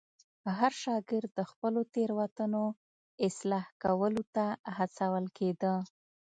هر 0.57 0.71
شاګرد 0.83 1.31
د 1.35 1.41
خپلو 1.51 1.81
تېروتنو 1.93 2.63
اصلاح 3.27 3.65
کولو 3.83 4.23
ته 4.35 4.45
هڅول 4.77 5.25
کېده. 5.37 5.73